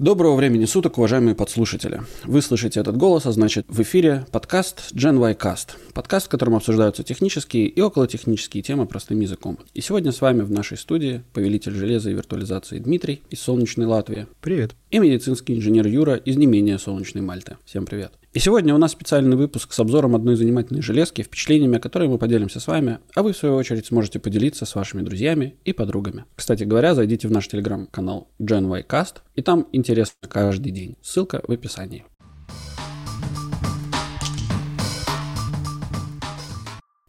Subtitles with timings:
[0.00, 2.00] Доброго времени суток, уважаемые подслушатели.
[2.24, 5.76] Вы слышите этот голос, а значит в эфире подкаст Gen y Cast.
[5.92, 9.56] Подкаст, в котором обсуждаются технические и околотехнические темы простым языком.
[9.72, 14.26] И сегодня с вами в нашей студии повелитель железа и виртуализации Дмитрий из солнечной Латвии.
[14.40, 14.74] Привет.
[14.90, 17.56] И медицинский инженер Юра из не менее солнечной Мальты.
[17.64, 18.10] Всем привет.
[18.34, 22.58] И сегодня у нас специальный выпуск с обзором одной занимательной железки, впечатлениями, которые мы поделимся
[22.58, 26.24] с вами, а вы, в свою очередь, сможете поделиться с вашими друзьями и подругами.
[26.34, 30.96] Кстати говоря, зайдите в наш телеграм-канал GenYcast, и там интересно каждый день.
[31.00, 32.06] Ссылка в описании.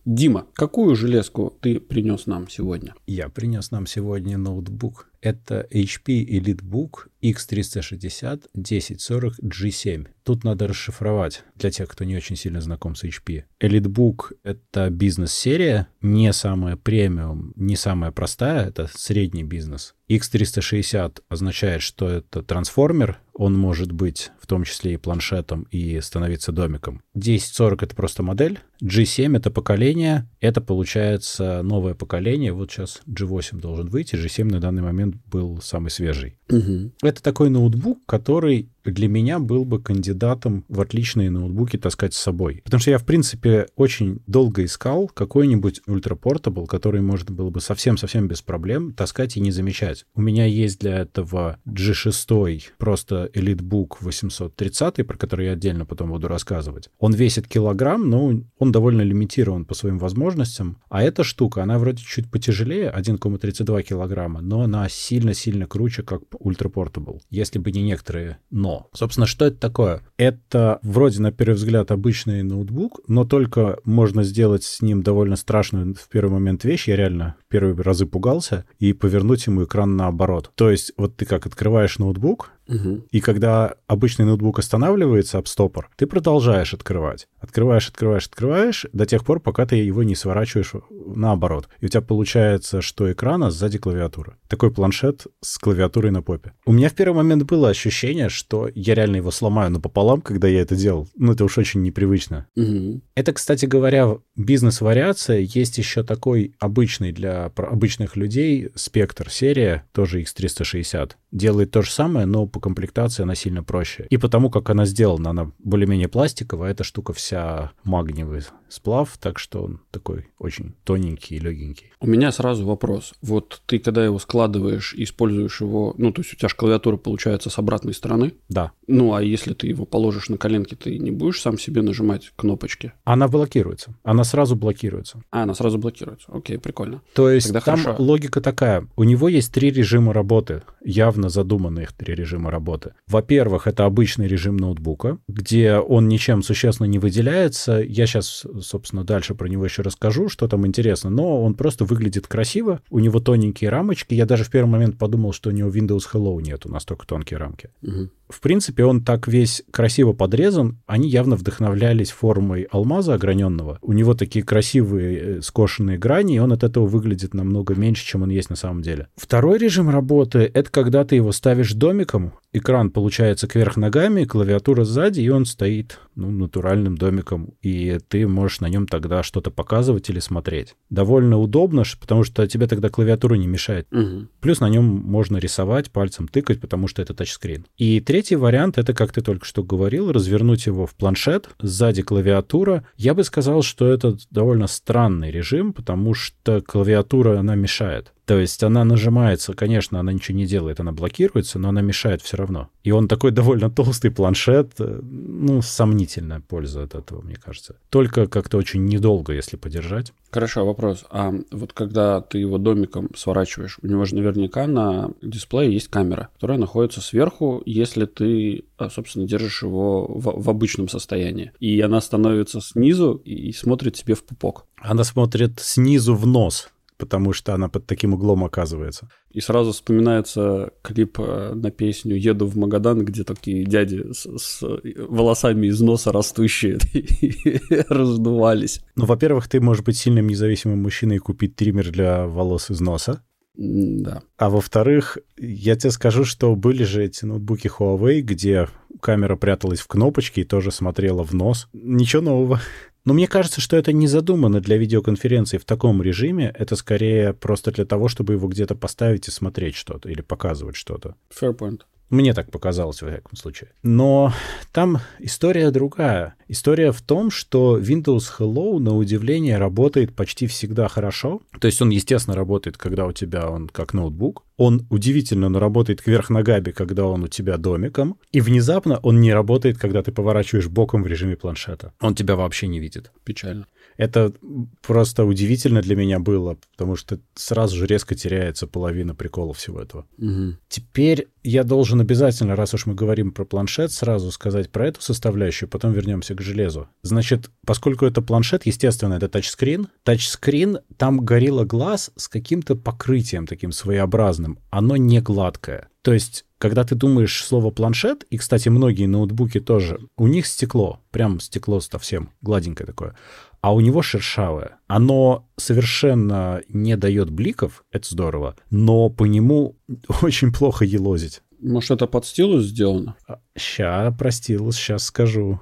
[0.05, 2.93] Дима, какую железку ты принес нам сегодня?
[3.07, 5.09] Я принес нам сегодня ноутбук.
[5.19, 10.07] Это HP EliteBook X360 1040 G7.
[10.23, 13.45] Тут надо расшифровать для тех, кто не очень сильно знаком с HP.
[13.59, 19.95] EliteBook— это бизнес-серия, не самая премиум, не самая простая, это средний бизнес.
[20.07, 26.51] X360 означает, что это трансформер, он может быть в том числе и планшетом, и становиться
[26.51, 27.01] домиком.
[27.13, 33.87] 1040— это просто модель, G7— это поколение, это получается новое поколение, вот сейчас G8 должен
[33.87, 36.37] выйти, G7 на данный момент был самый свежий.
[36.49, 36.91] Угу.
[37.01, 42.61] Это такой ноутбук, который для меня был бы кандидатом в отличные ноутбуки таскать с собой.
[42.63, 48.27] Потому что я, в принципе, очень долго искал какой-нибудь ультрапортабл, который можно было бы совсем-совсем
[48.27, 50.05] без проблем таскать и не замечать.
[50.13, 56.27] У меня есть для этого G6, просто EliteBook 830, про который я отдельно потом буду
[56.27, 56.89] рассказывать.
[56.99, 58.25] Он весит килограмм, но
[58.59, 60.77] он довольно лимитирован по своим возможностям.
[60.89, 67.21] А эта штука, она вроде чуть потяжелее, 1,32 килограмма, но она сильно-сильно круче, как ультрапортабл.
[67.29, 68.89] Если бы не некоторые «но».
[68.93, 70.01] Собственно, что это такое?
[70.17, 75.93] Это вроде на первый взгляд обычный ноутбук, но только можно сделать с ним довольно страшную
[75.95, 76.87] в первый момент вещь.
[76.87, 80.51] Я реально первые разы пугался и повернуть ему экран наоборот.
[80.55, 83.03] То есть вот ты как открываешь ноутбук, Угу.
[83.11, 87.27] и когда обычный ноутбук останавливается об стопор, ты продолжаешь открывать.
[87.39, 91.69] Открываешь, открываешь, открываешь до тех пор, пока ты его не сворачиваешь наоборот.
[91.79, 94.37] И у тебя получается, что экрана сзади клавиатура.
[94.47, 96.53] Такой планшет с клавиатурой на попе.
[96.65, 100.61] У меня в первый момент было ощущение, что я реально его сломаю напополам, когда я
[100.61, 101.07] это делал.
[101.15, 102.47] Ну, это уж очень непривычно.
[102.55, 103.01] Угу.
[103.13, 105.39] Это, кстати говоря, бизнес-вариация.
[105.39, 111.11] Есть еще такой обычный для про- обычных людей спектр серия, тоже X360.
[111.31, 114.07] Делает то же самое, но по комплектации она сильно проще.
[114.09, 119.63] И потому, как она сделана, она более-менее пластиковая, эта штука вся магниевый сплав, так что
[119.63, 121.91] он такой очень тоненький и легенький.
[121.99, 123.13] У меня сразу вопрос.
[123.21, 126.97] Вот ты, когда его складываешь и используешь его, ну, то есть у тебя же клавиатура
[126.97, 131.11] получается с обратной стороны, Да, ну, а если ты его положишь на коленки, ты не
[131.11, 132.93] будешь сам себе нажимать кнопочки?
[133.03, 133.95] она блокируется.
[134.03, 135.21] Она сразу блокируется.
[135.31, 136.27] А, она сразу блокируется.
[136.31, 137.01] Окей, прикольно.
[137.13, 138.03] То есть Тогда там хорошо.
[138.03, 138.87] логика такая.
[138.95, 142.93] У него есть три режима работы, явно задуманных три режима работы.
[143.07, 147.79] Во-первых, это обычный режим ноутбука, где он ничем существенно не выделяется.
[147.79, 151.09] Я сейчас, собственно, дальше про него еще расскажу, что там интересно.
[151.09, 152.81] Но он просто выглядит красиво.
[152.89, 154.13] У него тоненькие рамочки.
[154.13, 157.69] Я даже в первый момент подумал, что у него Windows Hello нету, настолько тонкие рамки.
[157.81, 158.11] Мгм.
[158.27, 160.79] В принципе, он так весь красиво подрезан.
[160.85, 163.79] Они явно вдохновлялись формой алмаза ограненного.
[163.81, 168.23] У него такие красивые э, скошенные грани, и он от этого выглядит намного меньше, чем
[168.23, 169.07] он есть на самом деле.
[169.15, 175.21] Второй режим работы— это когда ты его ставишь домиком, экран получается кверх ногами, клавиатура сзади,
[175.21, 180.19] и он стоит ну, натуральным домиком, и ты можешь на нем тогда что-то показывать или
[180.19, 180.75] смотреть.
[180.89, 183.87] Довольно удобно, потому что тебе тогда клавиатура не мешает.
[183.91, 184.29] Мгм.
[184.39, 187.65] Плюс на нем можно рисовать, пальцем тыкать, потому что это тачскрин.
[187.77, 192.85] И третий вариант— это, как ты только что говорил, развернуть его в планшет, сзади клавиатура.
[192.97, 198.14] Я бы сказал, что это довольно странный режим, потому что клавиатура, она мешает.
[198.25, 202.37] То есть она нажимается, конечно, она ничего не делает, она блокируется, но она мешает все
[202.37, 202.69] равно.
[202.83, 207.75] И он такой довольно толстый планшет, э, ну, сомнительная польза от этого, мне кажется.
[207.89, 210.11] Только как-то очень недолго, если подержать.
[210.31, 211.05] Хорошо, вопрос.
[211.11, 216.29] А вот когда ты его домиком сворачиваешь, у него же наверняка на дисплее есть камера,
[216.33, 221.51] которая находится сверху, если ты, а, собственно, держишь его в, в обычном состоянии.
[221.59, 224.65] И она становится снизу и смотрит тебе в пупок.
[224.77, 229.09] Она смотрит снизу в нос, потому что она под таким углом оказывается.
[229.29, 234.61] И сразу вспоминается клип э, на песню «Еду в Магадан», где такие дяди с, с
[235.07, 236.77] волосами из носа растущие
[237.89, 238.81] раздувались.
[238.95, 243.23] Ну, во-первых, ты можешь быть сильным независимым мужчиной и купить триммер для волос из носа.
[243.57, 244.21] Да.
[244.37, 248.67] А во-вторых, я тебе скажу, что были же эти ноутбуки Huawei, где
[249.01, 251.67] камера пряталась в кнопочке и тоже смотрела в нос.
[251.73, 252.61] Ничего нового.
[253.05, 256.51] Но мне кажется, что это не задумано для видеоконференции в таком режиме.
[256.57, 261.15] Это скорее просто для того, чтобы его где-то поставить и смотреть что-то или показывать что-то.
[261.29, 261.81] Fair point.
[262.09, 263.71] Мне так показалось, во всяком случае.
[263.81, 264.31] Но
[264.71, 266.35] там история другая.
[266.47, 271.41] История в том, что Windows Hello, на удивление, работает почти всегда хорошо.
[271.59, 274.44] То есть он, естественно, работает, когда у тебя он как ноутбук.
[274.57, 278.17] Он удивительно, но работает кверх ногами, когда он у тебя домиком.
[278.31, 281.93] И внезапно он не работает, когда ты поворачиваешь боком в режиме планшета.
[281.99, 283.11] Он тебя вообще не видит.
[283.23, 283.67] Печально.
[283.97, 284.33] Это
[284.81, 290.05] просто удивительно для меня было, потому что сразу же резко теряется половина прикола всего этого.
[290.17, 290.57] Угу.
[290.67, 295.69] Теперь я должен обязательно, раз уж мы говорим про планшет, сразу сказать про эту составляющую,
[295.69, 296.89] потом вернемся к железу.
[297.03, 299.87] Значит, поскольку это планшет, естественно, это тачскрин.
[300.03, 304.44] Тачскрин, там горело глаз с каким-то покрытием таким своеобразным.
[304.69, 305.89] Оно не гладкое.
[306.01, 310.99] То есть, когда ты думаешь слово планшет, и, кстати, многие ноутбуки тоже, у них стекло,
[311.11, 313.15] прям стекло совсем гладенькое такое,
[313.61, 314.77] а у него шершавое.
[314.87, 319.77] Оно совершенно не дает бликов, это здорово, но по нему
[320.21, 321.41] очень плохо елозить.
[321.59, 323.15] Может, это под стилус сделано?
[323.57, 325.59] Ща, про стилус, сейчас скажу.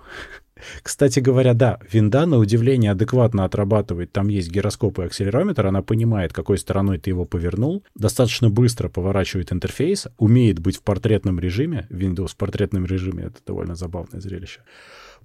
[0.81, 4.11] Кстати говоря, да, винда на удивление адекватно отрабатывает.
[4.11, 9.51] Там есть гироскоп и акселерометр, она понимает, какой стороной ты его повернул, достаточно быстро поворачивает
[9.51, 11.87] интерфейс, умеет быть в портретном режиме.
[11.89, 14.61] Windows в портретном режиме— это довольно забавное зрелище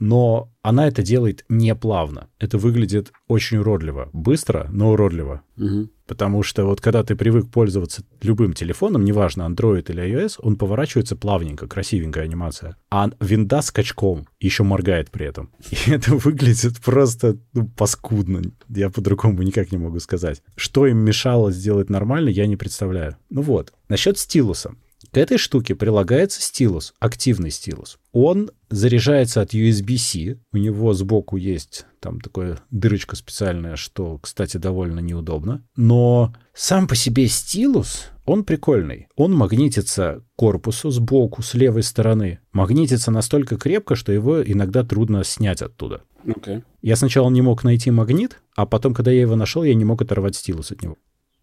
[0.00, 2.28] но она это делает не плавно.
[2.38, 4.10] Это выглядит очень уродливо.
[4.12, 5.42] Быстро, но уродливо.
[5.56, 5.88] Угу.
[6.08, 11.16] Потому что вот когда ты привык пользоваться любым телефоном, неважно, Android или iOS, он поворачивается
[11.16, 12.76] плавненько, красивенькая анимация.
[12.90, 15.50] А винда скачком еще моргает при этом.
[15.70, 18.40] И это выглядит просто ну, паскудно.
[18.70, 20.42] Я по-другому никак не могу сказать.
[20.56, 23.16] Что им мешало сделать нормально, я не представляю.
[23.28, 23.74] Ну вот.
[23.90, 24.72] Насчет стилуса.
[25.10, 27.98] К этой штуке прилагается стилус, активный стилус.
[28.12, 30.38] Он заряжается от USB-C.
[30.52, 35.64] У него сбоку есть там такая дырочка специальная, что, кстати, довольно неудобно.
[35.76, 39.08] Но сам по себе стилус, он прикольный.
[39.16, 42.40] Он магнитится к корпусу сбоку, с левой стороны.
[42.52, 46.02] Магнитится настолько крепко, что его иногда трудно снять оттуда.
[46.24, 46.62] Okay.
[46.82, 50.02] Я сначала не мог найти магнит, а потом, когда я его нашел, я не мог
[50.02, 50.96] оторвать стилус от него.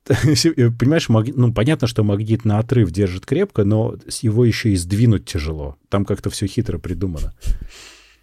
[0.80, 5.25] Понимаешь, магнит, ну, понятно, что магнит на отрыв держит крепко, но его еще и сдвинуть
[5.25, 5.78] тяжело.
[5.90, 7.34] Там как-то все хитро придумано.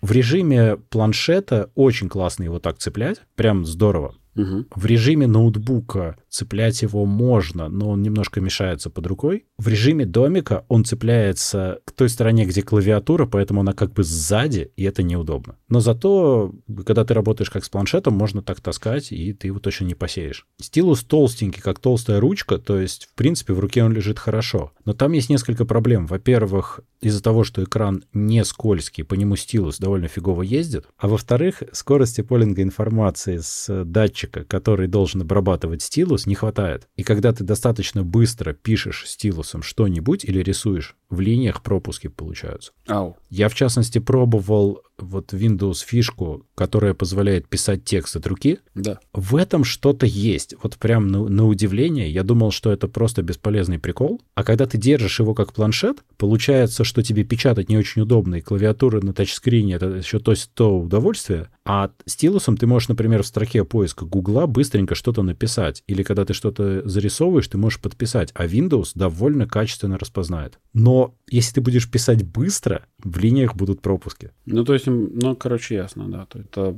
[0.00, 4.14] В режиме планшета очень классно его так цеплять, прям здорово.
[4.36, 4.66] Угу.
[4.74, 9.44] В режиме ноутбука цеплять его можно, но он немножко мешается под рукой.
[9.58, 14.72] В режиме домика он цепляется к той стороне, где клавиатура, поэтому она как бы сзади,
[14.76, 15.56] и это неудобно.
[15.68, 16.54] Но зато,
[16.86, 20.46] когда ты работаешь как с планшетом, можно так таскать, и ты его точно не посеешь.
[20.58, 24.72] Стилус толстенький, как толстая ручка, то есть, в принципе, в руке он лежит хорошо.
[24.86, 26.06] Но там есть несколько проблем.
[26.06, 30.86] Во-первых, из-за того, что экран не скользкий, по нему стилус довольно фигово ездит.
[30.96, 36.88] А во-вторых, скорости полинга информации с датчика, который должен обрабатывать стилус, стилус не хватает.
[36.96, 42.72] И когда ты достаточно быстро пишешь стилусом что-нибудь или рисуешь, в линиях пропуски получаются.
[42.86, 43.16] Ау.
[43.30, 48.58] Я, в частности, пробовал вот Windows фишку, которая позволяет писать текст от руки.
[48.74, 48.98] Да.
[49.12, 50.54] В этом что-то есть.
[50.62, 52.10] Вот прям на, на удивление.
[52.10, 54.20] Я думал, что это просто бесполезный прикол.
[54.34, 58.40] А когда ты держишь его как планшет, получается, что тебе печатать не очень удобно, и
[58.40, 61.48] клавиатура на тачскрине— это еще то, то удовольствие.
[61.64, 65.84] А стилусом ты можешь, например, в строке поиска Гугла быстренько что-то написать.
[65.86, 68.30] Или когда ты что-то зарисовываешь, ты можешь подписать.
[68.34, 70.58] А Windows довольно качественно распознает.
[70.72, 74.30] Но если ты будешь писать быстро, в линиях будут пропуски.
[74.46, 76.26] Ну, то есть, ну, короче, ясно, да.
[76.26, 76.76] То это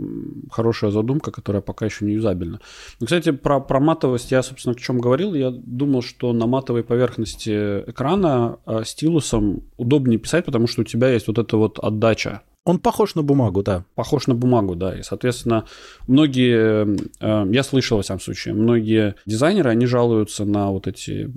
[0.50, 2.60] хорошая задумка, которая пока еще не юзабельна.
[3.00, 5.34] Ну, кстати, про, про матовость я, собственно, к чем говорил.
[5.34, 11.08] Я думал, что на матовой поверхности экрана э, стилусом удобнее писать, потому что у тебя
[11.10, 13.84] есть вот эта вот отдача он похож на бумагу, да.
[13.94, 14.98] Похож на бумагу, да.
[14.98, 15.66] И, соответственно,
[16.06, 21.30] многие, э, я слышал, во всяком случае, многие дизайнеры, они жалуются на вот эти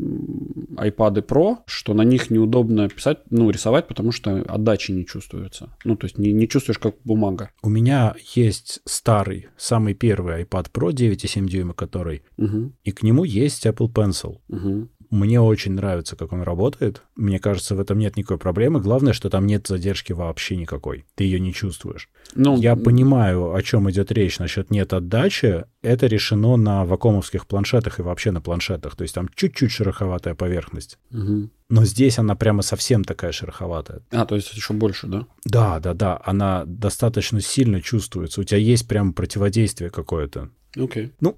[0.78, 5.70] iPad Pro, что на них неудобно писать, ну, рисовать, потому что отдачи не чувствуется.
[5.84, 7.52] Ну, то есть не, не чувствуешь, как бумага.
[7.64, 12.72] У меня есть старый, самый первый iPad Pro 9,7 дюйма, который, угу.
[12.84, 14.38] и к нему есть Apple Pencil.
[14.50, 14.90] Угу.
[15.10, 17.02] Мне очень нравится, как он работает.
[17.16, 18.82] Мне кажется, в этом нет никакой проблемы.
[18.82, 21.06] Главное, что там нет задержки вообще никакой.
[21.16, 22.10] Ты ее не чувствуешь.
[22.36, 25.66] Ну, Я понимаю, о чем идет речь насчет нет отдачи.
[25.82, 28.96] Это решено на вакомовских планшетах и вообще на планшетах.
[28.96, 30.98] То есть там чуть-чуть шероховатая поверхность.
[31.12, 31.50] Угу.
[31.70, 34.02] Но здесь она прямо совсем такая шероховатая.
[34.12, 35.28] А, то есть еще больше, да?
[35.46, 36.22] Да, да, да.
[36.24, 38.42] Она достаточно сильно чувствуется.
[38.42, 40.50] У тебя есть прям противодействие какое-то.
[40.76, 41.06] Окей.
[41.06, 41.12] Okay.
[41.20, 41.38] Ну,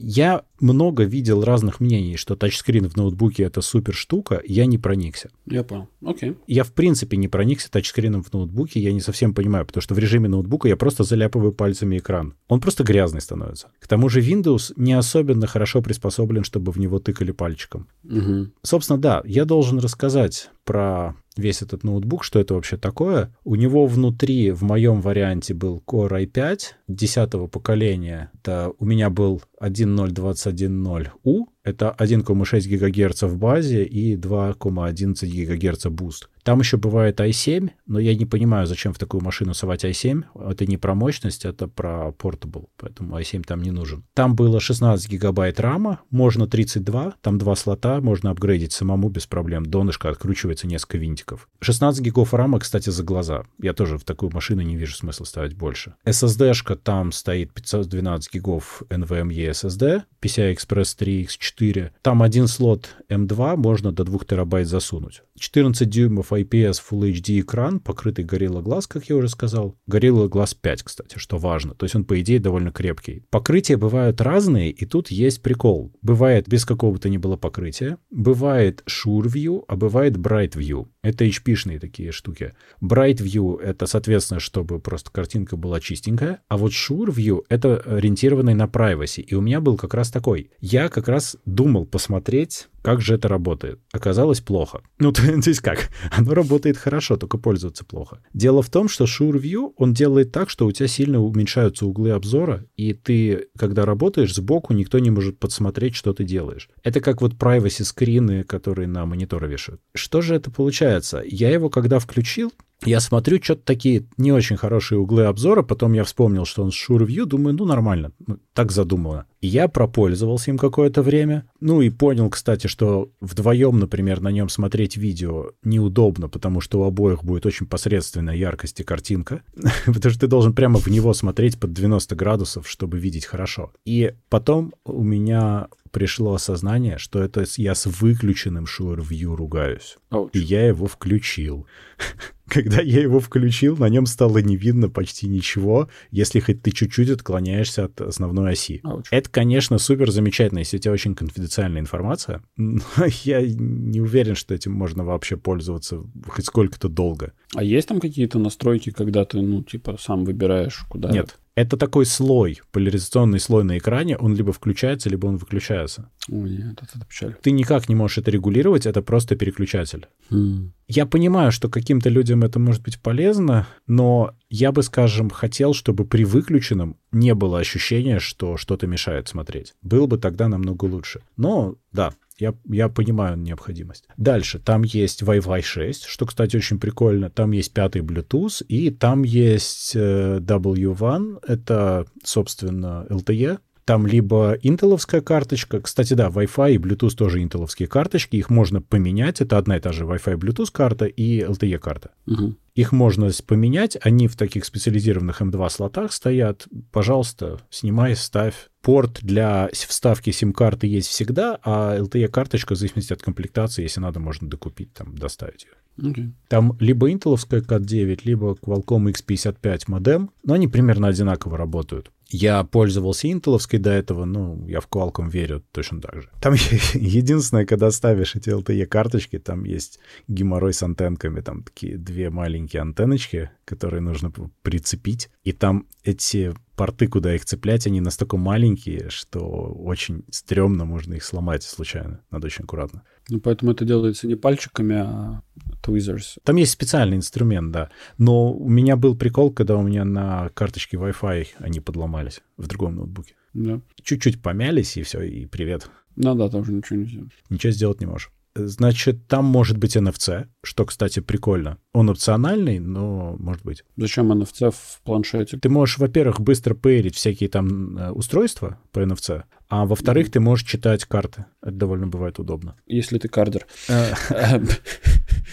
[0.00, 5.30] Я много видел разных мнений, что тачскрин в ноутбуке это супер штука, я не проникся.
[5.46, 5.88] Я понял.
[6.04, 6.36] Окей.
[6.46, 9.98] Я в принципе не проникся тачскрином в ноутбуке, я не совсем понимаю, потому что в
[9.98, 12.34] режиме ноутбука я просто заляпываю пальцами экран.
[12.46, 13.70] Он просто грязный становится.
[13.80, 17.88] К тому же Windows не особенно хорошо приспособлен, чтобы в него тыкали пальчиком.
[18.04, 18.50] Угу.
[18.62, 23.34] Собственно, да, я должен рассказать про весь этот ноутбук, что это вообще такое.
[23.44, 28.30] У него внутри в моем варианте был Core i5 10 поколения.
[28.34, 31.46] Это у меня был 10210U.
[31.68, 36.30] Это 1,6 ГГц в базе и 2,11 ГГц буст.
[36.48, 40.24] Там еще бывает i7, но я не понимаю, зачем в такую машину совать i7.
[40.50, 44.02] Это не про мощность, это про Portable, поэтому i7 там не нужен.
[44.14, 49.26] Там было 16 гигабайт RAM а, можно 32, там два слота, можно апгрейдить самому без
[49.26, 49.66] проблем.
[49.66, 51.50] Донышко откручивается несколько винтиков.
[51.60, 53.42] 16 гигов RAM а, кстати, за глаза.
[53.60, 55.96] Я тоже в такую машину не вижу смысла ставить больше.
[56.06, 61.26] SSD-шка там стоит 512 гигов NVMe SSD, PCI Express 3
[61.58, 61.90] X4.
[62.02, 65.22] Там один слот M2 можно до 2 терабайт засунуть.
[65.38, 69.76] 14 дюймов IPS Full HD экран, покрытый Gorilla Glass, как я уже сказал.
[69.90, 71.74] Gorilla Glass 5, кстати, что важно.
[71.74, 73.24] То есть он, по идее, довольно крепкий.
[73.30, 75.92] Покрытия бывают разные, и тут есть прикол.
[76.02, 80.88] Бывает без какого то ни было покрытия, бывает Sure View, а бывает Bright View.
[81.02, 82.54] Это HP-шные такие штуки.
[82.82, 88.54] Bright View— это, соответственно, чтобы просто картинка была чистенькая, а вот Sure View— это ориентированный
[88.54, 89.22] на privacy.
[89.22, 90.50] И у меня был как раз такой.
[90.60, 93.80] Я как раз думал посмотреть, как же это работает.
[93.92, 94.82] Оказалось плохо.
[94.98, 95.90] Ну, то, есть как?
[96.10, 98.20] Оно работает хорошо, только пользоваться плохо.
[98.34, 102.10] Дело в том, что Sure View, он делает так, что у тебя сильно уменьшаются углы
[102.10, 106.68] обзора, и ты, когда работаешь сбоку, никто не может подсмотреть, что ты делаешь.
[106.82, 109.80] Это как вот privacy скрины, которые на мониторы вешают.
[109.94, 111.22] Что же это получается?
[111.24, 112.52] Я его когда включил,
[112.84, 116.88] я смотрю, что-то такие не очень хорошие углы обзора, потом я вспомнил, что он с
[116.88, 119.26] SureView, думаю, ну нормально, ну, так задумано.
[119.40, 124.96] Я пропользовался им какое-то время, ну и понял, кстати, что вдвоем, например, на нем смотреть
[124.96, 129.42] видео неудобно, потому что у обоих будет очень посредственная яркость и картинка,
[129.86, 133.72] потому что ты должен прямо в него смотреть под 90 градусов, чтобы видеть хорошо.
[133.84, 139.96] И потом у меня пришло осознание, что это я с выключенным SureView ругаюсь.
[140.10, 140.30] Ouch.
[140.32, 141.66] И я его включил.
[142.48, 147.10] Когда я его включил, на нем стало не видно почти ничего, если хоть ты чуть-чуть
[147.10, 148.80] отклоняешься от основной оси.
[148.84, 149.04] Ouch.
[149.10, 152.82] Это, конечно, супер замечательно, если у тебя очень конфиденциальная информация, но
[153.24, 157.32] я не уверен, что этим можно вообще пользоваться хоть сколько-то долго.
[157.54, 161.10] А есть там какие-то настройки, когда ты, ну, типа, сам выбираешь, куда...
[161.10, 161.38] Нет.
[161.58, 166.08] Это такой слой, поляризационный слой на экране, он либо включается, либо он выключается.
[166.28, 167.34] Ой, нет, это печаль.
[167.42, 170.06] Ты никак не можешь это регулировать, это просто переключатель.
[170.30, 170.72] Хм.
[170.86, 176.04] Я понимаю, что каким-то людям это может быть полезно, но я бы, скажем, хотел, чтобы
[176.04, 179.74] при выключенном не было ощущения, что что-то мешает смотреть.
[179.82, 181.22] Было бы тогда намного лучше.
[181.36, 184.04] Но да, я, я понимаю необходимость.
[184.16, 187.30] Дальше, там есть Wi-Fi 6, что, кстати, очень прикольно.
[187.30, 195.22] Там есть пятый Bluetooth, и там есть э, W1, это, собственно, LTE, там либо интеловская
[195.22, 199.80] карточка, кстати, да, Wi-Fi и Bluetooth тоже интеловские карточки, их можно поменять, это одна и
[199.80, 202.10] та же Wi-Fi Bluetooth карта и LTE карта.
[202.26, 202.58] Мгм.
[202.74, 206.68] Их можно поменять, они в таких специализированных M2 слотах стоят.
[206.92, 208.68] Пожалуйста, снимай, ставь.
[208.82, 214.50] Порт для вставки сим-карты есть всегда, а LTE-карточка, в зависимости от комплектации, если надо, можно
[214.50, 216.10] докупить, там, доставить ее.
[216.10, 216.34] Окей.
[216.48, 222.12] Там либо интеловская CAT9, либо Qualcomm X55 модем, но они примерно одинаково работают.
[222.30, 226.30] Я пользовался интеловской до этого, ну, я в Qualcomm верю точно так же.
[226.40, 226.54] Там
[226.94, 233.50] единственное, когда ставишь эти LTE-карточки, там есть геморрой с антенками, там такие две маленькие антенночки,
[233.64, 234.30] которые нужно
[234.62, 241.14] прицепить, и там эти порты, куда их цеплять, они настолько маленькие, что очень стрёмно, можно
[241.14, 242.20] их сломать случайно.
[242.30, 243.02] Надо очень аккуратно.
[243.30, 245.42] Ну, поэтому это делается не пальчиками, а
[245.82, 246.38] tweezers.
[246.44, 247.90] Там есть специальный инструмент, да.
[248.16, 252.96] Но у меня был прикол, когда у меня на карточке Wi-Fi они подломались в другом
[252.96, 253.34] ноутбуке.
[253.52, 253.80] Да.
[254.02, 255.90] Чуть-чуть помялись, и все, и привет.
[256.16, 257.20] Ну да, там уже ничего нельзя.
[257.50, 258.30] Ничего сделать не можешь.
[258.66, 261.78] Значит, там может быть NFC, что, кстати, прикольно.
[261.92, 263.84] Он опциональный, но может быть.
[263.96, 265.58] Зачем NFC в планшете?
[265.58, 270.66] Ты можешь, во-первых, быстро пейрить всякие там э, устройства по NFC, а во-вторых, ты можешь
[270.66, 271.44] читать карты.
[271.62, 272.76] Это довольно бывает удобно.
[272.86, 273.66] Если ты кардер.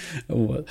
[0.27, 0.67] Вот.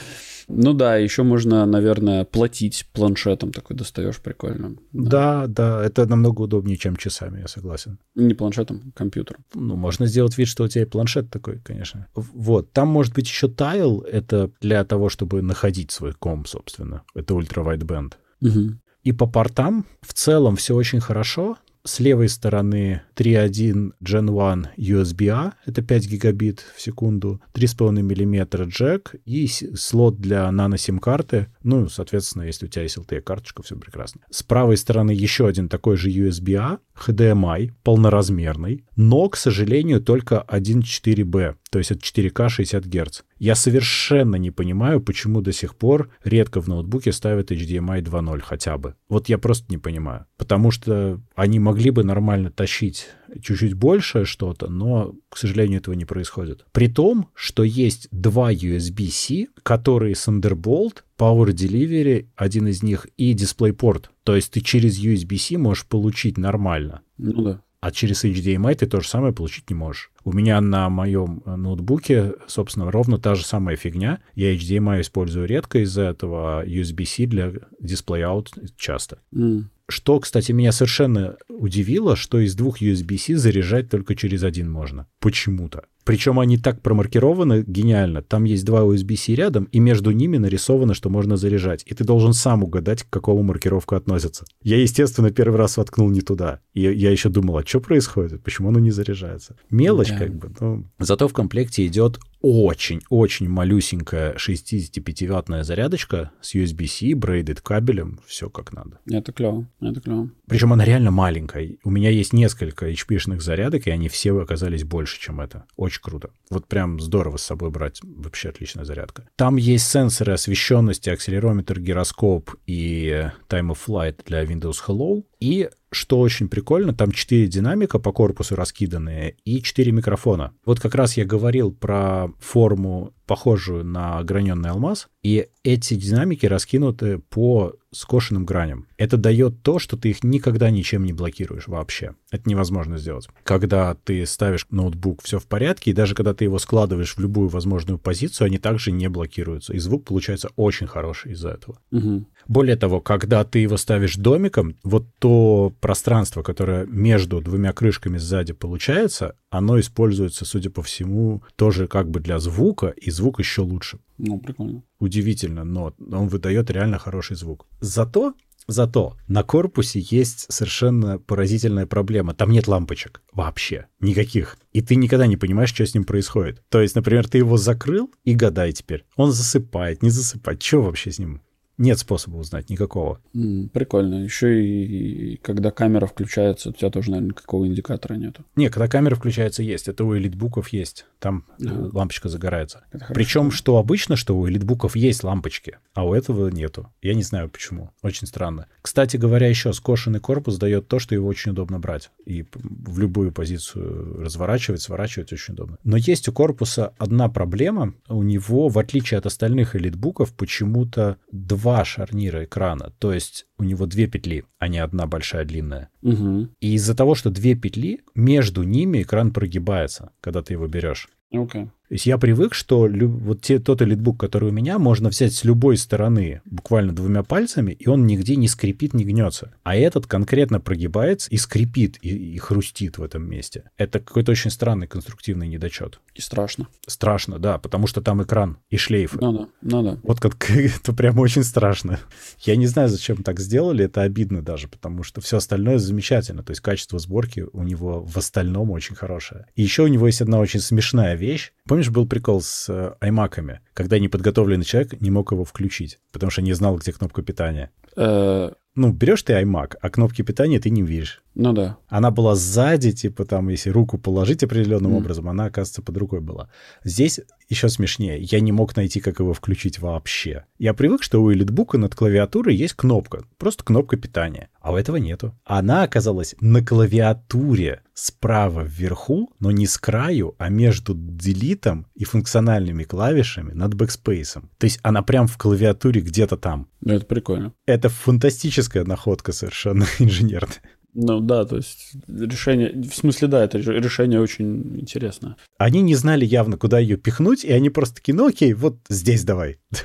[0.49, 3.50] Ну да, еще можно, наверное, платить планшетом.
[3.50, 4.76] Такой достаешь прикольно.
[4.93, 7.99] Да, да, это намного удобнее, чем часами, я согласен.
[8.14, 9.45] Не планшетом, компьютером.
[9.54, 12.09] Ну, можно сделать вид, что у тебя и планшет такой, конечно.
[12.14, 17.02] Вот, там может быть еще тайл, это для того, чтобы находить свой ком, собственно.
[17.14, 18.12] Это ультра-wideband.
[18.40, 18.81] Мгм.
[19.02, 21.57] И по портам в целом все очень хорошо.
[21.87, 29.14] С левой стороны 3.1 Gen 1 USB-A, это 5 гигабит в секунду, 3,5 мм джек
[29.26, 31.49] и слот для нано-сим-карты.
[31.62, 34.23] Ну, соответственно, если у тебя есть LTE-карточка, все прекрасно.
[34.31, 41.57] С правой стороны еще один такой же USB-A, HDMI, полноразмерный, но, к сожалению, только 1.4b,
[41.71, 43.23] то есть от 4К 60 Гц.
[43.38, 48.79] Я совершенно не понимаю, почему до сих пор редко в ноутбуке ставят HDMI 2.0 хотя
[48.79, 48.95] бы.
[49.09, 50.26] Вот я просто не понимаю.
[50.38, 53.09] Потому что они могли бы нормально тащить
[53.43, 56.64] чуть-чуть больше что-то, но, к сожалению, этого не происходит.
[56.73, 64.07] При том, что есть два USB-C, которые Thunderbolt, Power Delivery, один из них, и DisplayPort.
[64.23, 67.02] То есть ты через USB-C можешь получить нормально.
[67.19, 67.61] Ну да.
[67.85, 70.11] А через HDMI ты то же самое получить не можешь.
[70.25, 74.21] У меня на моем э, ноутбуке, собственно, ровно та же самая фигня.
[74.35, 77.49] Я HDMI использую редко из-за этого, а USB-C для
[77.83, 78.47] Display Out
[78.78, 79.19] часто.
[79.35, 79.64] Mm.
[79.88, 85.07] Что, кстати, меня совершенно удивило, что из двух USB-C заряжать только через один можно.
[85.21, 85.85] Почему-то.
[86.04, 88.23] Причем они так промаркированы гениально.
[88.23, 91.82] Там есть два USB-C рядом, и между ними нарисовано, что можно заряжать.
[91.87, 94.44] И ты должен сам угадать, к какому маркировку относится.
[94.62, 96.61] Я, естественно, первый раз воткнул не туда.
[96.75, 98.42] И я еще думал, а что происходит?
[98.42, 99.56] Почему оно не заряжается?
[99.70, 100.18] Мелочь да.
[100.18, 100.52] как бы.
[100.61, 100.84] Но...
[100.99, 108.99] Зато в комплекте идет очень-очень малюсенькая 65-ваттная зарядочка с USB-C, braided кабелем, все как надо.
[109.11, 110.30] Это клево, это клево.
[110.46, 111.78] Причем она реально маленькая.
[111.84, 115.64] У меня есть несколько HP-шных зарядок, и они все оказались больше, чем это.
[115.76, 116.30] Очень круто.
[116.50, 118.00] Вот прям здорово с собой брать.
[118.02, 119.28] Вообще отличная зарядка.
[119.36, 125.24] Там есть сенсоры освещенности, акселерометр, гироскоп и Time of Flight для Windows Hello.
[125.40, 130.52] И что очень прикольно, там 4 динамика по корпусу раскиданные и 4 микрофона.
[130.64, 137.18] Вот как раз я говорил про форму, похожую на ограненный алмаз, и эти динамики раскинуты
[137.18, 138.86] по скошенным граням.
[138.98, 142.14] Это дает то, что ты их никогда ничем не блокируешь вообще.
[142.30, 143.28] Это невозможно сделать.
[143.44, 147.48] Когда ты ставишь ноутбук, все в порядке, и даже когда ты его складываешь в любую
[147.48, 149.72] возможную позицию, они также не блокируются.
[149.72, 151.78] И звук получается очень хороший из-за этого.
[151.92, 152.26] Угу.
[152.46, 158.52] Более того, когда ты его ставишь домиком, вот то пространство, которое между двумя крышками сзади
[158.52, 163.98] получается, оно используется, судя по всему, тоже как бы для звука, и звук еще лучше.
[164.18, 164.82] Ну, прикольно.
[164.98, 167.66] Удивительно, но он выдает реально хороший звук.
[167.80, 168.34] Зато
[168.66, 172.35] Зато на корпусе есть совершенно поразительная проблема.
[172.35, 173.87] Там нет лампочек вообще.
[174.00, 174.57] Никаких.
[174.72, 176.62] И ты никогда не понимаешь, что с ним происходит.
[176.70, 179.04] То есть, например, ты его закрыл и гадай теперь.
[179.16, 180.62] Он засыпает, не засыпает.
[180.62, 181.42] Что вообще с ним?
[181.76, 183.20] Нет способа узнать никакого.
[183.34, 184.22] М, прикольно.
[184.22, 188.44] Еще и, и когда камера включается, у тебя тоже, наверное, никакого индикатора нету.
[188.54, 189.88] Не, когда камера включается, есть.
[189.88, 191.06] Это у элитбуков есть.
[191.18, 191.90] Там ага.
[191.92, 192.84] лампочка загорается.
[193.08, 196.92] Причем, что обычно, что у элитбуков есть лампочки, а у этого нету.
[197.02, 197.90] Я не знаю почему.
[198.02, 198.66] Очень странно.
[198.80, 202.10] Кстати говоря, еще скошенный корпус дает то, что его очень удобно брать.
[202.24, 205.78] И в любую позицию разворачивать, сворачивать очень удобно.
[205.82, 207.94] Но есть у корпуса одна проблема.
[208.08, 213.64] У него, в отличие от остальных элитбуков, почему-то два два шарнира экрана, то есть у
[213.64, 215.88] него две петли, а не одна большая длинная.
[216.03, 216.48] Угу.
[216.61, 221.09] И из-за того, что две петли, между ними экран прогибается, когда ты его берешь.
[221.33, 221.70] Okay.
[221.94, 225.44] То есть я привык, что вот те, тот элитбук, который у меня, можно взять с
[225.44, 229.54] любой стороны буквально двумя пальцами, и он нигде не скрипит, не гнется.
[229.62, 233.70] А этот конкретно прогибается и скрипит, и, и хрустит в этом месте.
[233.76, 236.00] Это какой-то очень странный конструктивный недочет.
[236.16, 236.66] И страшно.
[236.85, 239.18] Страшно, да, потому что там экран и шлейфы.
[239.20, 240.00] Ну да, ну да.
[240.02, 242.00] Вот как это прям очень страшно.
[242.40, 246.42] Я не знаю, зачем так сделали, это обидно даже, потому что все остальное замечательно.
[246.42, 249.46] То есть качество сборки у него в остальном очень хорошее.
[249.54, 251.52] И еще у него есть одна очень смешная вещь.
[251.66, 256.31] Помнишь, Помнишь, был прикол с э, аймаками, когда неподготовленный человек не мог его включить, потому
[256.31, 257.73] что не знал, где кнопка питания?
[257.94, 261.23] Э, ну, берешь ты iMac, а кнопки питания ты не видишь.
[261.35, 261.79] Ну да.
[261.88, 264.97] Она была сзади, типа там, если руку положить определенным mm.
[264.97, 266.49] образом, она, оказывается, под рукой была.
[266.85, 268.20] Здесь еще смешнее.
[268.20, 270.44] Я не мог найти, как его включить вообще.
[270.59, 273.25] Я привык, что у EliteBook а над клавиатурой есть кнопка.
[273.38, 274.49] Просто кнопка питания.
[274.61, 275.35] А у этого нету.
[275.44, 282.05] Она оказалась на клавиатуре справа вверху, но не с краю, а между delete ом и
[282.05, 284.50] функциональными клавишами над backspace ом.
[284.59, 286.68] То есть она прям в клавиатуре где-то там.
[286.81, 287.53] Ну, это прикольно.
[287.66, 290.61] Это фантастическая находка совершенно инженерная.
[290.94, 295.37] Ну да, то есть решение, в смысле, да, это решение очень интересное.
[295.59, 299.24] Они не знали явно, куда ее пихнуть, и они просто такие, ну окей, вот здесь
[299.24, 299.59] давай.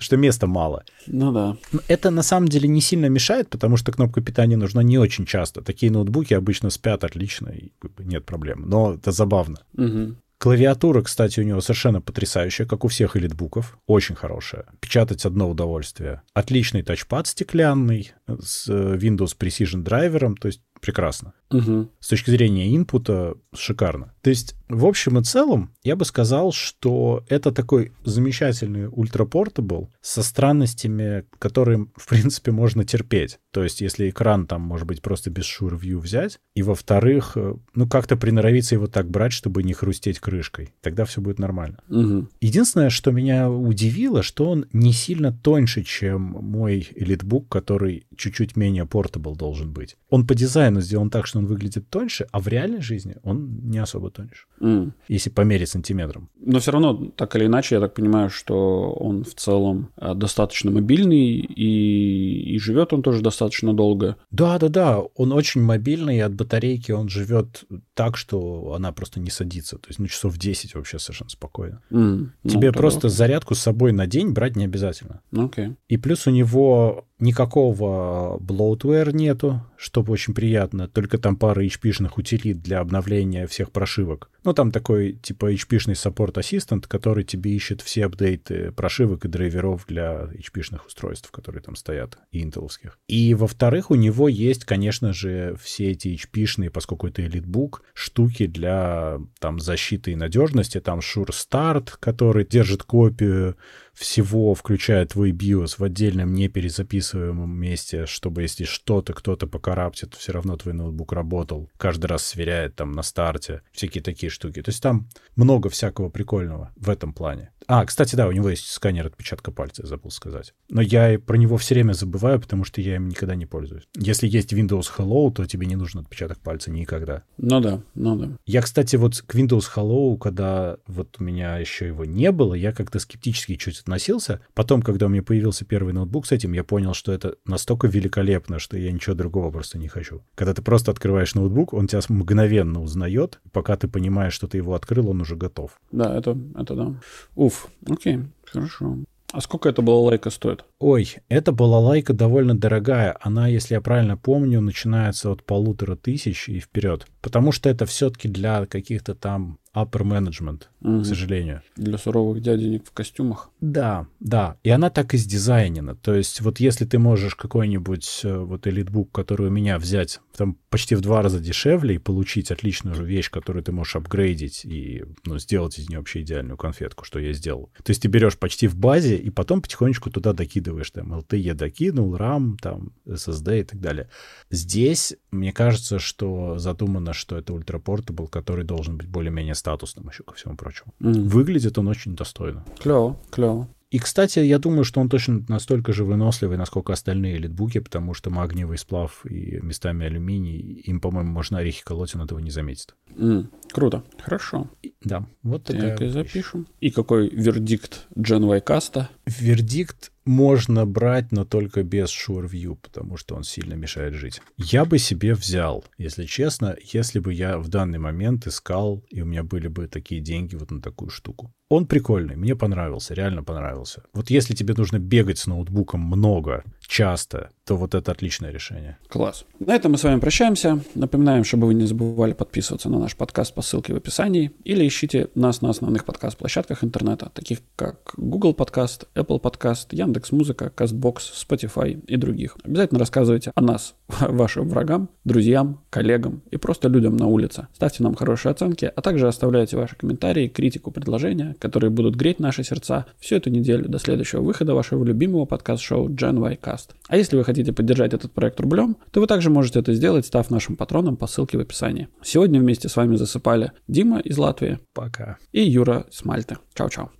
[0.00, 0.84] что места мало.
[1.06, 1.56] Ну да.
[1.86, 5.62] Это на самом деле не сильно мешает, потому что кнопка питания нужна не очень часто.
[5.62, 8.64] Такие ноутбуки обычно спят отлично, и нет проблем.
[8.66, 9.58] Но это забавно.
[9.76, 10.16] Угу.
[10.40, 13.78] Клавиатура, кстати, у него совершенно потрясающая, как у всех элитбуков.
[13.86, 14.64] Очень хорошая.
[14.80, 16.22] Печатать одно удовольствие.
[16.32, 20.38] Отличный тачпад стеклянный с э, Windows Precision драйвером.
[20.38, 21.34] То есть прекрасно.
[21.50, 21.90] Угу.
[21.98, 24.14] С точки зрения инпута шикарно.
[24.22, 30.22] То есть, в общем и целом, я бы сказал, что это такой замечательный ультрапортабл со
[30.22, 33.40] странностями, которые, в принципе, можно терпеть.
[33.50, 37.88] То есть, если экран там, может быть, просто без Sure взять, и, во-вторых, э, ну,
[37.88, 40.72] как-то приноровиться его так брать, чтобы не хрустеть крышкой.
[40.80, 41.78] Тогда все будет нормально.
[41.88, 42.28] Угу.
[42.40, 48.86] Единственное, что меня удивило, что он не сильно тоньше, чем мой элитбук, который чуть-чуть менее
[48.86, 49.96] портабл должен быть.
[50.10, 53.78] Он по дизайну сделан так, что он выглядит тоньше, а в реальной жизни он не
[53.78, 54.94] особо тоньше, М.
[55.08, 56.28] если померить сантиметром.
[56.38, 60.70] Но все равно, так или иначе, я так понимаю, что он в целом э, достаточно
[60.70, 64.16] мобильный и, и живет он тоже достаточно долго.
[64.30, 69.76] Да-да-да, он очень мобильный, и от батарейки он живет так, что она просто не садится.
[69.78, 71.82] То есть, ну, часов 10 вообще совершенно спокойно.
[71.90, 75.20] Ну, Тебе тогда просто зарядку с собой на день брать не обязательно.
[75.30, 75.76] Ну, Окей.
[75.88, 80.59] И плюс у него никакого bloatware нету, что очень приятно.
[80.68, 84.30] Только там пара HP-шных утилит для обновления всех прошивок.
[84.42, 89.84] Ну, там такой типа HP-шный саппорт ассистент, который тебе ищет все апдейты прошивок и драйверов
[89.86, 92.98] для HP-шных устройств, которые там стоят, и интеловских.
[93.06, 99.18] И, во-вторых, у него есть, конечно же, все эти HP-шные, поскольку это элитбук, штуки для
[99.38, 100.80] там защиты и надежности.
[100.80, 103.56] Там Sure Start, который держит копию
[103.92, 110.56] всего, включая твой BIOS в отдельном неперезаписываемом месте, чтобы если что-то кто-то покараптит, все равно
[110.56, 111.68] твой ноутбук работал.
[111.76, 113.60] Каждый раз сверяет там на старте.
[113.72, 114.62] Всякие такие штуки.
[114.62, 117.50] То есть там много всякого прикольного в этом плане.
[117.72, 120.54] А, кстати, да, у него есть сканер отпечатка пальца, забыл сказать.
[120.70, 123.84] Но я про него все время забываю, потому что я им никогда не пользуюсь.
[123.94, 127.22] Если есть Windows Hello, то тебе не нужен отпечаток пальца никогда.
[127.38, 128.30] Ну да, ну да.
[128.44, 132.72] Я, кстати, вот к Windows Hello, когда вот у меня еще его не было, я
[132.72, 134.40] как-то скептически чуть относился.
[134.52, 138.58] Потом, когда у меня появился первый ноутбук с этим, я понял, что это настолько великолепно,
[138.58, 140.24] что я ничего другого просто не хочу.
[140.34, 143.40] Когда ты просто открываешь ноутбук, он тебя мгновенно узнает.
[143.52, 145.78] Пока ты понимаешь, что ты его открыл, он уже готов.
[145.92, 146.94] Да, это, это да.
[147.36, 148.98] Уф, окей, хорошо.
[149.32, 150.64] А сколько это было лайка стоит?
[150.80, 153.14] Ой, эта балалайка довольно дорогая.
[153.20, 157.06] Она, если я правильно помню, начинается от полутора тысяч и вперед.
[157.20, 161.02] Потому что это все-таки для каких-то там upper management, Мгм.
[161.02, 161.62] к сожалению.
[161.76, 163.50] Для суровых дяденек в костюмах.
[163.60, 164.56] Да, да.
[164.64, 165.94] И она так и сдизайнена.
[165.94, 170.56] То есть вот если ты можешь какой-нибудь э, вот элитбук, который у меня взять там
[170.70, 175.38] почти в два раза дешевле и получить отличную вещь, которую ты можешь апгрейдить и ну,
[175.38, 177.70] сделать из нее вообще идеальную конфетку, что я сделал.
[177.84, 182.14] То есть ты берешь почти в базе и потом потихонечку туда докидываешь там LTE докинул,
[182.16, 184.08] RAM, там SSD и так далее.
[184.50, 190.34] Здесь мне кажется, что задумано, что это ультрапортабл, который должен быть более-менее статусным еще ко
[190.34, 190.94] всему прочему.
[191.00, 192.64] Выглядит он очень достойно.
[192.80, 193.68] Клево, клево.
[193.90, 198.30] И, кстати, я думаю, что он точно настолько же выносливый, насколько остальные литбуки, потому что
[198.30, 202.94] магниевый сплав и местами алюминий, им, по-моему, можно орехи колоть, он этого не заметит.
[203.16, 204.04] М, Круто.
[204.22, 204.70] Хорошо.
[204.82, 206.68] И- да, вот такая Так и запишем.
[206.80, 209.10] И какой вердикт Gen Y каста?
[209.26, 214.40] Вердикт можно брать, но только без SureView, потому что он сильно мешает жить.
[214.56, 219.26] Я бы себе взял, если честно, если бы я в данный момент искал, и у
[219.26, 221.52] меня были бы такие деньги вот на такую штуку.
[221.70, 224.02] Он прикольный, мне понравился, реально понравился.
[224.12, 228.98] Вот если тебе нужно бегать с ноутбуком много, часто, то вот это отличное решение.
[229.08, 229.44] Класс.
[229.60, 230.80] На этом мы с вами прощаемся.
[230.96, 235.28] Напоминаем, чтобы вы не забывали подписываться на наш подкаст по ссылке в описании или ищите
[235.36, 242.04] нас на основных подкаст-площадках интернета, таких как Google Подкаст, Apple Подкаст, Яндекс Музыка, Castbox, Spotify
[242.04, 242.56] и других.
[242.64, 247.68] Обязательно рассказывайте о нас вашим врагам, друзьям, коллегам и просто людям на улице.
[247.74, 252.64] Ставьте нам хорошие оценки, а также оставляйте ваши комментарии, критику, предложения, которые будут греть наши
[252.64, 256.90] сердца всю эту неделю до следующего выхода вашего любимого подкаст-шоу Gen Y Cast.
[257.08, 260.50] А если вы хотите поддержать этот проект рублем, то вы также можете это сделать, став
[260.50, 262.08] нашим патроном по ссылке в описании.
[262.22, 265.38] Сегодня вместе с вами засыпали Дима из Латвии Пока.
[265.52, 266.56] и Юра с Мальты.
[266.74, 267.19] Чао-чао.